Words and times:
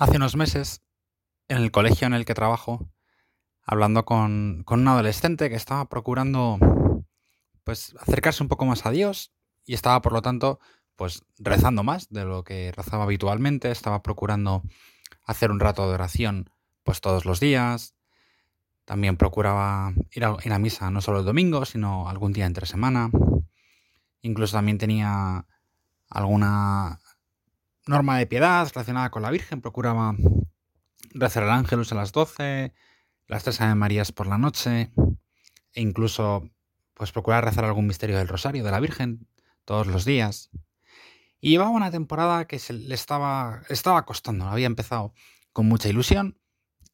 Hace 0.00 0.16
unos 0.16 0.34
meses, 0.34 0.80
en 1.46 1.58
el 1.58 1.70
colegio 1.70 2.06
en 2.06 2.14
el 2.14 2.24
que 2.24 2.32
trabajo, 2.32 2.90
hablando 3.62 4.06
con, 4.06 4.62
con 4.64 4.80
un 4.80 4.88
adolescente 4.88 5.50
que 5.50 5.56
estaba 5.56 5.90
procurando 5.90 6.58
pues 7.64 7.94
acercarse 8.00 8.42
un 8.42 8.48
poco 8.48 8.64
más 8.64 8.86
a 8.86 8.92
Dios 8.92 9.30
y 9.66 9.74
estaba 9.74 10.00
por 10.00 10.14
lo 10.14 10.22
tanto 10.22 10.58
pues 10.96 11.22
rezando 11.36 11.82
más 11.82 12.08
de 12.08 12.24
lo 12.24 12.44
que 12.44 12.72
rezaba 12.72 13.04
habitualmente, 13.04 13.70
estaba 13.70 14.02
procurando 14.02 14.62
hacer 15.26 15.50
un 15.50 15.60
rato 15.60 15.86
de 15.86 15.92
oración 15.92 16.48
pues 16.82 17.02
todos 17.02 17.26
los 17.26 17.38
días, 17.38 17.94
también 18.86 19.18
procuraba 19.18 19.92
ir 20.12 20.24
a, 20.24 20.34
ir 20.42 20.52
a 20.54 20.58
misa 20.58 20.90
no 20.90 21.02
solo 21.02 21.18
el 21.18 21.26
domingo, 21.26 21.66
sino 21.66 22.08
algún 22.08 22.32
día 22.32 22.46
entre 22.46 22.64
semana, 22.64 23.10
incluso 24.22 24.56
también 24.56 24.78
tenía 24.78 25.44
alguna 26.08 27.00
norma 27.86 28.18
de 28.18 28.26
piedad 28.26 28.70
relacionada 28.74 29.10
con 29.10 29.22
la 29.22 29.30
Virgen, 29.30 29.60
procuraba 29.60 30.14
rezar 31.14 31.42
el 31.42 31.50
ángelus 31.50 31.92
a 31.92 31.96
las 31.96 32.12
12, 32.12 32.74
las 33.26 33.44
tres 33.44 33.60
Ave 33.60 33.74
Marías 33.74 34.12
por 34.12 34.26
la 34.26 34.38
noche, 34.38 34.90
e 35.72 35.80
incluso 35.80 36.48
pues 36.94 37.12
procurar 37.12 37.44
rezar 37.44 37.64
algún 37.64 37.86
misterio 37.86 38.18
del 38.18 38.28
Rosario 38.28 38.62
de 38.64 38.70
la 38.70 38.80
Virgen 38.80 39.26
todos 39.64 39.86
los 39.86 40.04
días. 40.04 40.50
Y 41.40 41.50
llevaba 41.50 41.70
una 41.70 41.90
temporada 41.90 42.46
que 42.46 42.58
se 42.58 42.74
le 42.74 42.94
estaba, 42.94 43.62
estaba 43.68 44.04
costando, 44.04 44.46
había 44.46 44.66
empezado 44.66 45.14
con 45.52 45.66
mucha 45.66 45.88
ilusión, 45.88 46.38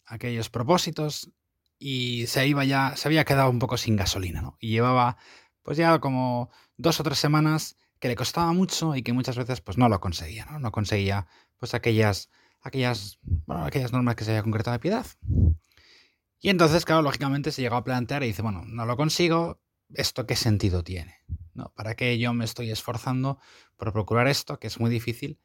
aquellos 0.07 0.51
propósitos, 0.51 1.33
y 1.79 2.27
se 2.27 2.47
iba 2.47 2.65
ya, 2.65 2.95
se 2.97 3.09
había 3.09 3.25
quedado 3.25 3.51
un 3.51 3.59
poco 3.59 3.77
sin 3.77 3.97
gasolina, 3.97 4.41
¿no? 4.41 4.57
Y 4.61 4.71
llevaba 4.71 5.17
pues 5.63 5.77
ya 5.77 5.99
como 5.99 6.51
dos 6.77 7.01
o 7.01 7.03
tres 7.03 7.19
semanas 7.19 7.77
que 7.99 8.09
le 8.09 8.17
costaba 8.17 8.53
mucho 8.53 8.95
y 8.95 9.03
que 9.03 9.13
muchas 9.13 9.37
veces 9.37 9.61
pues 9.61 9.79
no 9.79 9.89
lo 9.89 10.01
conseguía, 10.01 10.47
¿no? 10.47 10.59
No 10.59 10.73
conseguía 10.73 11.27
pues 11.59 11.75
aquellas, 11.75 12.31
aquellas, 12.61 13.19
bueno, 13.23 13.65
aquellas 13.65 13.93
normas 13.93 14.17
que 14.17 14.25
se 14.25 14.31
había 14.31 14.43
concretado 14.43 14.75
de 14.75 14.81
piedad. 14.81 15.07
Y 16.41 16.51
entonces, 16.51 16.85
claro, 16.85 17.03
lógicamente 17.03 17.51
se 17.53 17.63
llegó 17.63 17.77
a 17.77 17.85
plantear 17.85 18.23
y 18.23 18.29
dice, 18.29 18.43
bueno, 18.43 18.63
no 18.67 18.85
lo 18.85 18.97
consigo, 18.97 19.61
¿esto 19.95 20.27
qué 20.27 20.37
sentido 20.37 20.85
tiene? 20.85 21.17
¿No? 21.55 21.73
¿Para 21.75 21.95
qué 21.95 22.19
yo 22.19 22.35
me 22.35 22.45
estoy 22.45 22.71
esforzando 22.71 23.39
por 23.77 23.93
procurar 23.93 24.29
esto, 24.29 24.59
que 24.59 24.67
es 24.67 24.79
muy 24.79 24.91
difícil? 24.91 25.39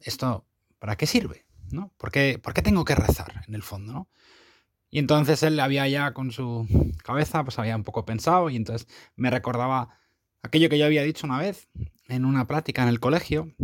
¿esto 0.00 0.46
para 0.78 0.96
qué 0.96 1.06
sirve? 1.06 1.44
¿No? 1.70 1.92
¿Por 1.98 2.12
qué, 2.12 2.38
¿Por 2.38 2.54
qué 2.54 2.62
tengo 2.62 2.84
que 2.84 2.94
rezar, 2.94 3.42
en 3.46 3.54
el 3.54 3.62
fondo, 3.62 3.92
no? 3.92 4.08
Y 4.90 4.98
entonces 4.98 5.42
él 5.42 5.60
había 5.60 5.86
ya 5.88 6.14
con 6.14 6.30
su 6.30 6.66
cabeza, 7.04 7.44
pues 7.44 7.58
había 7.58 7.76
un 7.76 7.84
poco 7.84 8.06
pensado 8.06 8.48
y 8.48 8.56
entonces 8.56 8.88
me 9.16 9.30
recordaba 9.30 9.98
aquello 10.48 10.68
que 10.68 10.78
yo 10.78 10.86
había 10.86 11.02
dicho 11.02 11.26
una 11.26 11.38
vez 11.38 11.68
en 12.08 12.24
una 12.24 12.46
plática 12.46 12.82
en 12.82 12.88
el 12.88 13.00
colegio, 13.00 13.54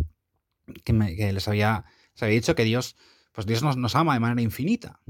que, 0.84 0.92
les, 0.92 1.48
había, 1.48 1.84
dicho 2.20 2.54
que 2.54 2.64
Dios, 2.64 2.96
pues 3.32 3.46
Dios 3.46 3.62
nos, 3.62 3.77
nos 3.77 3.94
ama 3.94 4.14
de 4.14 4.20
manera 4.20 4.42
infinita. 4.42 5.00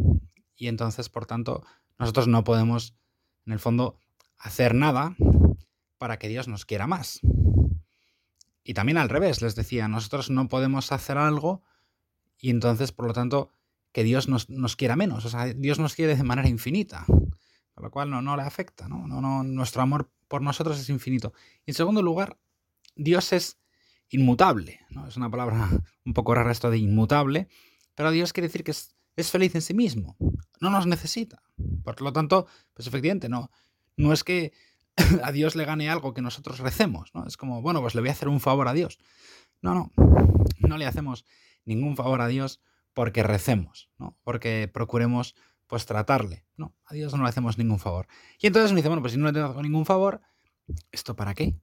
Y 0.56 0.68
entonces, 0.68 1.08
por 1.08 1.26
tanto, 1.26 1.64
nosotros 1.98 2.28
no 2.28 2.44
podemos, 2.44 2.94
en 3.46 3.52
el 3.52 3.58
fondo, 3.58 3.98
hacer 4.38 4.74
nada 4.74 5.16
para 5.98 6.18
que 6.18 6.28
Dios 6.28 6.48
nos 6.48 6.64
quiera 6.64 6.86
más. 6.86 7.20
Y 8.62 8.74
también 8.74 8.98
al 8.98 9.08
revés, 9.08 9.42
les 9.42 9.54
decía, 9.54 9.88
nosotros 9.88 10.30
no 10.30 10.48
podemos 10.48 10.90
hacer 10.92 11.18
algo 11.18 11.62
y 12.38 12.50
entonces, 12.50 12.92
por 12.92 13.06
lo 13.06 13.12
tanto, 13.12 13.50
que 13.92 14.04
Dios 14.04 14.28
nos, 14.28 14.48
nos 14.50 14.76
quiera 14.76 14.96
menos. 14.96 15.24
O 15.24 15.28
sea, 15.28 15.46
Dios 15.46 15.78
nos 15.78 15.94
quiere 15.94 16.16
de 16.16 16.24
manera 16.24 16.48
infinita, 16.48 17.04
con 17.06 17.84
lo 17.84 17.90
cual 17.90 18.10
no, 18.10 18.22
no 18.22 18.36
le 18.36 18.42
afecta. 18.42 18.88
No, 18.88 19.06
no, 19.06 19.42
nuestro 19.44 19.82
amor 19.82 20.10
por 20.34 20.42
nosotros 20.42 20.80
es 20.80 20.88
infinito. 20.88 21.32
Y 21.64 21.70
en 21.70 21.74
segundo 21.76 22.02
lugar, 22.02 22.36
Dios 22.96 23.32
es 23.32 23.60
inmutable. 24.08 24.80
¿no? 24.90 25.06
Es 25.06 25.16
una 25.16 25.30
palabra 25.30 25.70
un 26.04 26.12
poco 26.12 26.34
rara 26.34 26.50
esto 26.50 26.72
de 26.72 26.78
inmutable, 26.78 27.46
pero 27.94 28.10
Dios 28.10 28.32
quiere 28.32 28.48
decir 28.48 28.64
que 28.64 28.72
es, 28.72 28.96
es, 29.14 29.30
feliz 29.30 29.54
en 29.54 29.62
sí 29.62 29.74
mismo. 29.74 30.16
No 30.60 30.70
nos 30.70 30.88
necesita. 30.88 31.40
Por 31.84 32.02
lo 32.02 32.12
tanto, 32.12 32.48
pues 32.72 32.88
efectivamente, 32.88 33.28
no, 33.28 33.52
no 33.96 34.12
es 34.12 34.24
que 34.24 34.52
a 35.22 35.30
Dios 35.30 35.54
le 35.54 35.66
gane 35.66 35.88
algo 35.88 36.14
que 36.14 36.20
nosotros 36.20 36.58
recemos. 36.58 37.12
¿no? 37.14 37.28
Es 37.28 37.36
como, 37.36 37.62
bueno, 37.62 37.80
pues 37.80 37.94
le 37.94 38.00
voy 38.00 38.10
a 38.10 38.14
hacer 38.14 38.26
un 38.26 38.40
favor 38.40 38.66
a 38.66 38.72
Dios. 38.72 38.98
No, 39.62 39.72
no, 39.72 39.92
no 40.58 40.78
le 40.78 40.86
hacemos 40.86 41.24
ningún 41.64 41.94
favor 41.94 42.20
a 42.22 42.26
Dios 42.26 42.60
porque 42.92 43.22
recemos, 43.22 43.88
¿no? 44.00 44.18
porque 44.24 44.68
procuremos 44.74 45.36
pues 45.66 45.86
tratarle. 45.86 46.44
No, 46.56 46.74
a 46.84 46.94
Dios 46.94 47.14
no 47.14 47.22
le 47.22 47.28
hacemos 47.28 47.58
ningún 47.58 47.78
favor. 47.78 48.06
Y 48.38 48.46
entonces 48.46 48.72
me 48.72 48.76
dice, 48.76 48.88
bueno, 48.88 49.02
pues 49.02 49.12
si 49.12 49.18
no 49.18 49.30
le 49.30 49.40
hago 49.40 49.62
ningún 49.62 49.86
favor, 49.86 50.20
¿esto 50.92 51.16
para 51.16 51.34
qué? 51.34 51.56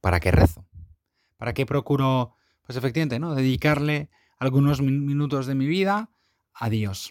¿Para 0.00 0.20
qué 0.20 0.30
rezo? 0.30 0.66
¿Para 1.36 1.54
qué 1.54 1.66
procuro, 1.66 2.34
pues 2.62 2.76
efectivamente, 2.76 3.18
¿no? 3.18 3.34
Dedicarle 3.34 4.10
algunos 4.38 4.80
minutos 4.80 5.46
de 5.46 5.54
mi 5.54 5.66
vida 5.66 6.10
a 6.54 6.70
Dios. 6.70 7.10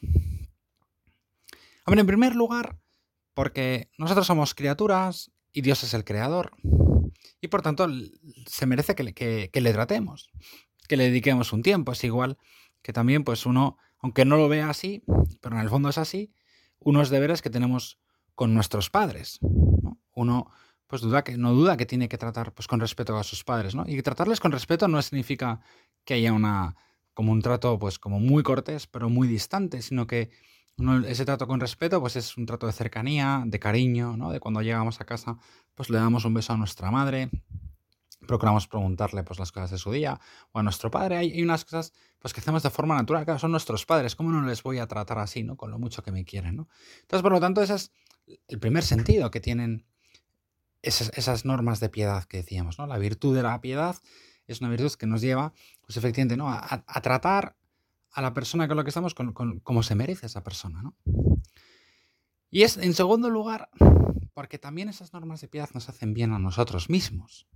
Hombre, 1.85 2.01
en 2.01 2.07
primer 2.07 2.35
lugar, 2.35 2.79
porque 3.33 3.91
nosotros 3.97 4.25
somos 4.25 4.55
criaturas 4.55 5.31
y 5.51 5.61
Dios 5.61 5.83
es 5.83 5.93
el 5.93 6.03
creador. 6.03 6.51
Y 7.41 7.47
por 7.47 7.61
tanto, 7.61 7.87
se 8.47 8.65
merece 8.65 8.95
que 8.95 9.03
le, 9.03 9.13
que 9.13 9.61
le 9.61 9.73
tratemos, 9.73 10.31
que 10.87 10.97
le 10.97 11.05
dediquemos 11.05 11.53
un 11.53 11.61
tiempo. 11.61 11.91
Es 11.91 12.03
igual 12.03 12.37
que 12.81 12.93
también, 12.93 13.23
pues 13.23 13.45
uno 13.45 13.77
aunque 14.05 14.23
no 14.23 14.37
lo 14.37 14.47
vea 14.47 14.69
así, 14.69 15.01
pero 15.41 15.55
en 15.55 15.63
el 15.63 15.69
fondo 15.69 15.89
es 15.89 15.97
así, 15.97 16.31
unos 16.77 17.09
deberes 17.09 17.41
que 17.41 17.49
tenemos 17.49 17.97
con 18.35 18.53
nuestros 18.53 18.91
padres. 18.91 19.39
Uno 20.13 20.51
pues 20.85 21.01
duda 21.01 21.23
que, 21.23 21.37
no 21.37 21.55
duda 21.55 21.75
que 21.75 21.87
tiene 21.87 22.07
que 22.07 22.19
tratar 22.19 22.53
pues, 22.53 22.67
con 22.67 22.79
respeto 22.79 23.17
a 23.17 23.23
sus 23.23 23.43
padres, 23.43 23.73
¿no? 23.73 23.83
Y 23.87 23.99
tratarles 24.03 24.39
con 24.39 24.51
respeto 24.51 24.87
no 24.87 25.01
significa 25.01 25.59
que 26.03 26.13
haya 26.13 26.33
una 26.33 26.75
como 27.15 27.31
un 27.31 27.41
trato 27.41 27.79
pues 27.79 27.97
como 27.97 28.19
muy 28.19 28.43
cortés, 28.43 28.85
pero 28.85 29.09
muy 29.09 29.27
distante, 29.27 29.81
sino 29.81 30.05
que 30.05 30.29
ese 31.07 31.25
trato 31.25 31.47
con 31.47 31.59
respeto 31.59 31.99
pues 31.99 32.15
es 32.15 32.37
un 32.37 32.45
trato 32.45 32.67
de 32.67 32.73
cercanía, 32.73 33.41
de 33.47 33.57
cariño, 33.57 34.17
¿no? 34.17 34.29
De 34.29 34.39
cuando 34.39 34.61
llegamos 34.61 35.01
a 35.01 35.05
casa 35.05 35.39
pues 35.73 35.89
le 35.89 35.97
damos 35.97 36.25
un 36.25 36.35
beso 36.35 36.53
a 36.53 36.57
nuestra 36.57 36.91
madre, 36.91 37.31
procuramos 38.25 38.67
preguntarle 38.67 39.23
pues, 39.23 39.39
las 39.39 39.51
cosas 39.51 39.71
de 39.71 39.77
su 39.77 39.91
día 39.91 40.19
o 40.51 40.59
a 40.59 40.63
nuestro 40.63 40.91
padre. 40.91 41.17
Hay, 41.17 41.41
unas 41.41 41.63
cosas 41.65 41.93
pues, 42.19 42.33
que 42.33 42.41
hacemos 42.41 42.63
de 42.63 42.69
forma 42.69 42.95
natural, 42.95 43.25
claro, 43.25 43.39
son 43.39 43.51
nuestros 43.51 43.85
padres, 43.85 44.15
¿cómo 44.15 44.31
no 44.31 44.41
les 44.45 44.61
voy 44.63 44.79
a 44.79 44.87
tratar 44.87 45.19
así, 45.19 45.43
¿no? 45.43 45.57
con 45.57 45.71
lo 45.71 45.79
mucho 45.79 46.03
que 46.03 46.11
me 46.11 46.25
quieren? 46.25 46.55
¿no? 46.55 46.67
Entonces, 47.01 47.21
por 47.21 47.31
lo 47.31 47.39
tanto, 47.39 47.61
ese 47.61 47.75
es 47.75 47.91
el 48.47 48.59
primer 48.59 48.83
sentido 48.83 49.31
que 49.31 49.39
tienen 49.39 49.85
esas, 50.81 51.45
normas 51.45 51.79
de 51.79 51.89
piedad 51.89 52.25
que 52.25 52.37
decíamos. 52.37 52.77
¿no? 52.79 52.87
La 52.87 52.97
virtud 52.97 53.35
de 53.35 53.43
la 53.43 53.59
piedad 53.61 53.95
es 54.47 54.61
una 54.61 54.69
virtud 54.69 54.93
que 54.93 55.07
nos 55.07 55.21
lleva, 55.21 55.53
pues 55.81 55.97
efectivamente, 55.97 56.37
¿no? 56.37 56.49
a, 56.49 57.01
tratar 57.01 57.55
a 58.11 58.21
la 58.21 58.33
persona 58.33 58.67
con 58.67 58.77
la 58.77 58.83
que 58.83 58.89
estamos 58.89 59.15
como 59.15 59.83
se 59.83 59.95
merece 59.95 60.27
esa 60.27 60.43
persona. 60.43 60.81
¿no? 60.83 60.95
Y 62.55 62.63
es, 62.63 62.77
en 62.77 62.93
segundo 62.93 63.29
lugar, 63.29 63.69
porque 64.33 64.59
también 64.59 64.89
esas 64.89 65.13
normas 65.13 65.41
de 65.41 65.47
piedad 65.47 65.69
nos 65.73 65.89
hacen 65.89 66.13
bien 66.13 66.31
a 66.33 66.39
nosotros 66.39 66.89
mismos. 66.89 67.47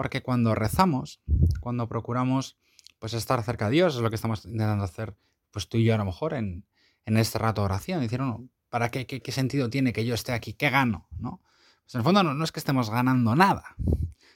Porque 0.00 0.22
cuando 0.22 0.54
rezamos, 0.54 1.20
cuando 1.60 1.86
procuramos 1.86 2.56
pues 2.98 3.12
estar 3.12 3.42
cerca 3.42 3.66
de 3.66 3.72
Dios, 3.72 3.96
es 3.96 4.00
lo 4.00 4.08
que 4.08 4.16
estamos 4.16 4.46
intentando 4.46 4.82
hacer 4.82 5.14
pues 5.50 5.68
tú 5.68 5.76
y 5.76 5.84
yo 5.84 5.94
a 5.94 5.98
lo 5.98 6.06
mejor 6.06 6.32
en, 6.32 6.64
este 7.04 7.38
rato 7.38 7.60
de 7.60 7.66
oración. 7.66 8.00
Dijeron, 8.00 8.50
¿para 8.70 8.90
qué, 8.90 9.06
qué, 9.06 9.30
sentido 9.32 9.68
tiene 9.68 9.92
que 9.92 10.06
yo 10.06 10.14
esté 10.14 10.32
aquí? 10.32 10.54
¿Qué 10.54 10.70
gano? 10.70 11.06
¿No? 11.18 11.42
Pues 11.82 11.96
en 11.96 11.98
el 11.98 12.04
fondo 12.04 12.22
no, 12.22 12.42
es 12.42 12.50
que 12.50 12.60
estemos 12.60 12.88
ganando 12.88 13.36
nada. 13.36 13.76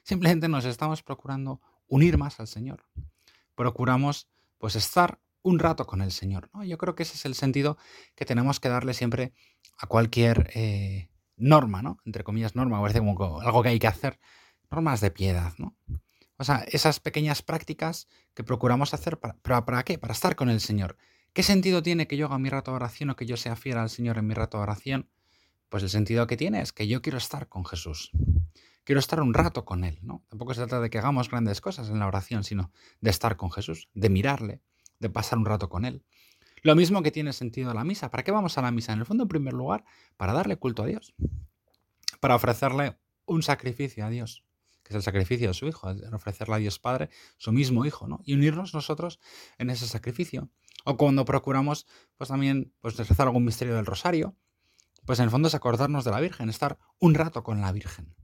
Simplemente 0.03 0.49
nos 0.49 0.67
estamos 0.67 1.03
procurando 1.03 1.63
unir 1.87 2.19
más 2.19 2.41
al 2.41 2.47
Señor. 2.47 2.85
Procuramos 3.55 4.29
pues 4.59 4.77
estar 4.77 5.19
un 5.41 5.59
rato 5.59 5.87
con 5.87 6.03
el 6.03 6.13
Señor. 6.13 6.51
¿no? 6.53 6.63
Yo 6.63 6.77
creo 6.77 6.95
que 6.95 7.05
ese 7.05 7.15
es 7.15 7.25
el 7.25 7.35
sentido 7.35 7.79
que 8.15 8.27
tenemos 8.27 8.61
que 8.61 8.69
darle 8.69 8.93
siempre 8.93 9.33
a 9.79 9.87
cualquier 9.87 10.51
eh, 10.55 11.09
norma, 11.39 11.81
¿no? 11.81 12.01
Entre 12.05 12.23
comillas, 12.23 12.55
norma, 12.55 12.83
parece 12.83 12.99
como 12.99 13.41
algo 13.41 13.63
que 13.63 13.71
hay 13.71 13.79
que 13.79 13.87
hacer 13.87 14.21
normas 14.75 15.01
de 15.01 15.13
piedad, 15.13 15.53
¿no? 15.59 15.77
O 16.37 16.43
sea, 16.43 16.65
esas 16.67 16.99
pequeñas 16.99 17.43
prácticas 17.43 18.09
que 18.35 18.43
procuramos 18.43 18.93
hacer, 18.93 19.21
para, 19.21 19.65
¿para 19.65 19.85
qué? 19.85 19.99
Para 19.99 20.13
estar 20.13 20.35
con 20.35 20.51
el 20.51 20.61
Señor. 20.61 20.97
¿Qué 21.33 21.45
sentido 21.45 21.81
tiene 21.81 22.09
que 22.09 22.17
yo 22.17 22.27
haga 22.27 22.39
mi 22.39 22.49
rato 22.49 22.73
de 22.73 22.77
oración 22.77 23.11
o 23.11 23.17
que 23.17 23.25
yo 23.25 23.37
sea 23.37 23.55
fiel 23.55 23.79
al 23.79 23.89
Señor 23.89 24.19
en 24.19 24.27
mi 24.27 24.35
rato 24.35 24.59
de 24.59 24.65
oración? 24.65 25.09
Pues 25.69 25.85
el 25.85 25.91
sentido 25.91 26.27
que 26.27 26.37
tiene 26.37 26.61
es 26.61 26.73
que 26.73 26.89
yo 26.89 27.03
quiero 27.03 27.19
estar 27.19 27.49
con 27.49 27.65
Jesús. 27.65 28.11
Quiero 28.83 28.99
estar 28.99 29.21
un 29.21 29.33
rato 29.33 29.65
con 29.65 29.85
Él, 29.85 30.01
¿no? 30.03 30.25
Tampoco 30.29 30.55
se 30.55 30.61
trata 30.61 30.81
de 30.81 30.91
que 30.91 30.99
hagamos 30.99 31.31
grandes 31.31 31.61
cosas 31.61 31.89
en 31.89 32.01
la 32.01 32.09
oración, 32.09 32.43
sino 32.43 32.73
de 33.01 33.11
estar 33.11 33.37
con 33.37 33.53
Jesús, 33.53 33.89
de 33.95 34.09
mirarle, 34.11 34.61
de 34.99 35.11
pasar 35.11 35.39
un 35.39 35.47
rato 35.47 35.69
con 35.69 35.85
Él. 35.85 36.05
Lo 36.63 36.75
mismo 36.75 37.03
que 37.03 37.13
tiene 37.13 37.33
sentido 37.33 37.73
la 37.75 37.85
misa. 37.85 38.11
¿Para 38.11 38.25
qué 38.25 38.33
vamos 38.33 38.59
a 38.59 38.63
la 38.63 38.73
misa? 38.73 38.93
En 38.93 38.99
el 38.99 39.07
fondo, 39.07 39.23
en 39.23 39.29
primer 39.29 39.53
lugar, 39.53 39.85
para 40.17 40.33
darle 40.33 40.57
culto 40.57 40.83
a 40.83 40.87
Dios. 40.87 41.15
Para 42.21 42.35
ofrecerle 42.35 42.99
un 43.27 43.43
sacrificio 43.43 44.05
a 44.05 44.11
Dios 44.11 44.45
que 44.85 44.93
es 44.93 44.97
el 44.97 45.03
sacrificio 45.03 45.49
de 45.49 45.55
su 45.55 45.67
Hijo, 45.67 45.89
ofrecerle 46.13 46.55
a 46.55 46.59
Dios 46.59 46.79
Padre 46.79 47.11
su 47.39 47.51
mismo 47.51 47.85
Hijo, 47.85 48.07
¿no? 48.07 48.21
Y 48.25 48.35
unirnos 48.35 48.75
nosotros 48.75 49.19
en 49.59 49.71
ese 49.71 49.89
sacrificio. 49.89 50.51
O 50.85 50.97
cuando 50.97 51.25
procuramos, 51.25 51.87
pues 52.17 52.29
también, 52.29 52.73
pues 52.81 52.97
rezar 52.97 53.27
algún 53.27 53.45
misterio 53.45 53.75
del 53.75 53.87
rosario, 53.87 54.37
pues 55.07 55.19
en 55.19 55.25
el 55.25 55.31
fondo 55.31 55.49
es 55.49 55.55
acordarnos 55.55 56.05
de 56.05 56.11
la 56.11 56.21
Virgen, 56.21 56.51
estar 56.51 56.79
un 57.01 57.15
rato 57.15 57.43
con 57.43 57.61
la 57.61 57.73
Virgen. 57.73 58.15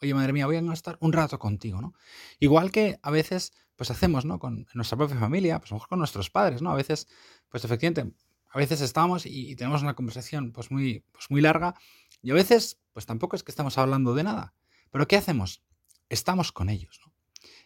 Oye, 0.00 0.14
madre 0.14 0.32
mía, 0.32 0.46
voy 0.46 0.56
a 0.56 0.72
estar 0.72 0.96
un 1.00 1.12
rato 1.12 1.38
contigo, 1.38 1.80
¿no? 1.80 1.94
Igual 2.40 2.70
que 2.70 2.98
a 3.02 3.10
veces, 3.10 3.52
pues 3.76 3.90
hacemos, 3.90 4.24
¿no? 4.24 4.38
Con 4.38 4.66
nuestra 4.74 4.96
propia 4.96 5.18
familia, 5.18 5.58
pues 5.58 5.70
a 5.70 5.74
lo 5.74 5.76
mejor 5.76 5.88
con 5.88 5.98
nuestros 5.98 6.30
padres, 6.30 6.62
¿no? 6.62 6.70
A 6.70 6.74
veces, 6.74 7.06
pues 7.50 7.64
efectivamente, 7.64 8.14
a 8.50 8.58
veces 8.58 8.80
estamos 8.80 9.26
y, 9.26 9.54
tenemos 9.56 9.82
una 9.82 9.94
conversación 9.94 10.52
pues 10.52 10.70
muy, 10.70 11.04
pues 11.12 11.30
muy 11.30 11.40
larga 11.40 11.74
y 12.22 12.30
a 12.30 12.34
veces, 12.34 12.80
pues 12.92 13.06
tampoco 13.06 13.36
es 13.36 13.42
que 13.42 13.52
estamos 13.52 13.76
hablando 13.78 14.14
de 14.14 14.24
nada. 14.24 14.54
Pero 14.90 15.06
¿qué 15.06 15.16
hacemos? 15.16 15.62
Estamos 16.08 16.52
con 16.52 16.68
ellos. 16.68 17.00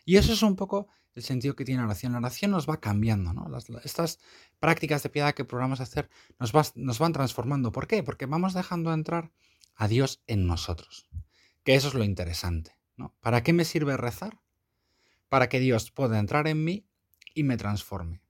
Y 0.04 0.16
eso 0.16 0.32
es 0.32 0.42
un 0.42 0.56
poco 0.56 0.88
el 1.14 1.22
sentido 1.22 1.54
que 1.54 1.64
tiene 1.64 1.80
la 1.80 1.86
oración. 1.86 2.12
La 2.12 2.18
oración 2.18 2.50
nos 2.50 2.68
va 2.68 2.80
cambiando, 2.80 3.32
¿no? 3.32 3.46
estas 3.84 4.18
prácticas 4.58 5.02
de 5.02 5.10
piedad 5.10 5.34
que 5.34 5.44
programamos 5.44 5.80
hacer 5.80 6.08
nos, 6.38 6.98
van 6.98 7.12
transformando. 7.12 7.72
¿Por 7.72 7.86
qué? 7.86 8.02
Porque 8.02 8.26
vamos 8.26 8.54
dejando 8.54 8.92
entrar 8.92 9.30
a 9.76 9.88
Dios 9.88 10.22
en 10.26 10.46
nosotros. 10.46 11.08
Que 11.64 11.74
eso 11.74 11.88
es 11.88 11.94
lo 11.94 12.04
interesante. 12.04 12.76
¿Para 13.20 13.42
qué 13.42 13.52
me 13.52 13.64
sirve 13.64 13.96
rezar? 13.96 14.40
Para 15.28 15.48
que 15.48 15.60
Dios 15.60 15.90
pueda 15.90 16.18
entrar 16.18 16.46
en 16.46 16.64
mí 16.64 16.86
y 17.34 17.42
me 17.42 17.56
transforme. 17.56 18.22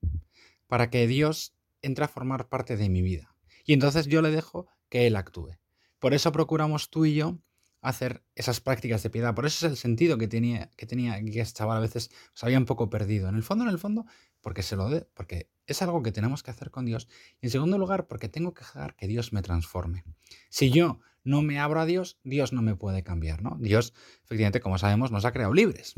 Para 0.67 0.91
que 0.91 1.07
Dios 1.07 1.55
entre 1.83 2.05
a 2.05 2.09
formar 2.09 2.49
parte 2.49 2.77
de 2.77 2.89
mi 2.89 3.03
vida. 3.03 3.35
Y 3.65 3.73
entonces 3.73 4.07
yo 4.07 4.23
le 4.23 4.31
dejo 4.31 4.67
que 4.89 5.07
Él 5.07 5.17
actúe. 5.17 5.59
Por 5.99 6.15
eso 6.15 6.33
procuramos 6.33 6.91
tú 6.91 7.05
y 7.05 7.15
yo 7.15 7.39
hacer 7.83 8.23
esas 8.37 8.61
prácticas 8.61 9.03
de 9.03 9.11
piedad. 9.11 9.35
Por 9.35 9.45
eso 9.45 9.67
es 9.67 9.73
el 9.73 9.77
sentido 9.77 10.17
que 10.17 10.29
tenía, 10.29 10.71
que 10.77 10.87
tenía 10.87 11.21
que 11.23 11.41
este 11.41 11.59
chaval 11.59 11.79
a 11.79 11.81
veces 11.81 12.11
se 12.33 12.47
había 12.47 12.59
un 12.59 12.65
poco 12.65 12.89
perdido. 12.89 13.29
En 13.29 13.35
el 13.35 13.43
fondo, 13.43 13.65
en 13.65 13.71
el 13.71 13.79
fondo, 13.79 14.07
porque 14.41 14.63
se 14.63 14.77
lo 14.77 14.89
dé, 14.89 15.07
porque 15.15 15.51
es 15.67 15.83
algo 15.83 16.03
que 16.03 16.13
tenemos 16.13 16.43
que 16.43 16.53
hacer 16.53 16.71
con 16.71 16.87
Dios. 16.87 17.09
Y 17.41 17.47
en 17.47 17.51
segundo 17.51 17.77
lugar, 17.79 18.07
porque 18.07 18.29
tengo 18.29 18.55
que 18.55 18.61
dejar 18.61 18.95
que 18.95 19.09
Dios 19.09 19.33
me 19.33 19.43
transforme. 19.43 20.05
Si 20.49 20.71
yo 20.71 21.01
no 21.25 21.43
me 21.43 21.59
abro 21.59 21.81
a 21.81 21.87
Dios, 21.87 22.19
Dios 22.23 22.53
no 22.53 22.63
me 22.63 22.77
puede 22.77 23.03
cambiar, 23.03 23.43
¿no? 23.43 23.59
Dios, 23.61 23.95
efectivamente, 24.25 24.61
como 24.61 24.79
sabemos, 24.79 25.11
nos 25.11 25.25
ha 25.25 25.33
creado 25.33 25.53
libres. 25.53 25.95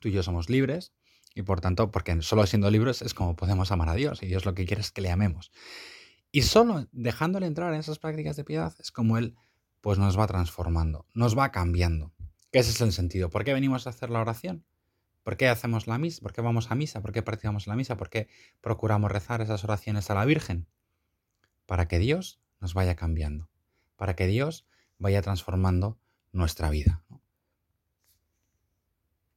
Tú 0.00 0.08
y 0.08 0.12
yo 0.12 0.24
somos 0.24 0.50
libres 0.50 0.92
y 1.36 1.42
por 1.42 1.60
tanto, 1.60 1.92
porque 1.92 2.20
solo 2.22 2.46
siendo 2.46 2.70
libres 2.70 3.02
es 3.02 3.14
como 3.14 3.36
podemos 3.36 3.70
amar 3.70 3.90
a 3.90 3.94
Dios 3.94 4.22
y 4.22 4.26
Dios 4.26 4.44
lo 4.44 4.54
que 4.54 4.66
quiere 4.66 4.80
es 4.80 4.90
que 4.90 5.02
le 5.02 5.10
amemos. 5.10 5.52
Y 6.32 6.42
solo 6.42 6.88
dejándole 6.90 7.46
entrar 7.46 7.72
en 7.72 7.80
esas 7.80 7.98
prácticas 8.00 8.36
de 8.36 8.44
piedad 8.44 8.74
es 8.80 8.90
como 8.90 9.18
Él 9.18 9.36
pues 9.86 10.00
nos 10.00 10.18
va 10.18 10.26
transformando, 10.26 11.06
nos 11.14 11.38
va 11.38 11.52
cambiando. 11.52 12.10
Ese 12.50 12.70
es 12.70 12.80
el 12.80 12.92
sentido. 12.92 13.30
¿Por 13.30 13.44
qué 13.44 13.54
venimos 13.54 13.86
a 13.86 13.90
hacer 13.90 14.10
la 14.10 14.20
oración? 14.20 14.64
¿Por 15.22 15.36
qué 15.36 15.46
hacemos 15.46 15.86
la 15.86 15.96
misa? 15.96 16.20
¿Por 16.22 16.32
qué 16.32 16.40
vamos 16.40 16.72
a 16.72 16.74
misa? 16.74 17.02
¿Por 17.02 17.12
qué 17.12 17.22
practicamos 17.22 17.68
la 17.68 17.76
misa? 17.76 17.96
¿Por 17.96 18.10
qué 18.10 18.26
procuramos 18.60 19.12
rezar 19.12 19.42
esas 19.42 19.62
oraciones 19.62 20.10
a 20.10 20.14
la 20.14 20.24
Virgen? 20.24 20.66
Para 21.66 21.86
que 21.86 22.00
Dios 22.00 22.40
nos 22.58 22.74
vaya 22.74 22.96
cambiando 22.96 23.48
para 23.94 24.16
que 24.16 24.26
Dios 24.26 24.66
vaya 24.98 25.22
transformando 25.22 26.00
nuestra 26.32 26.68
vida. 26.68 27.04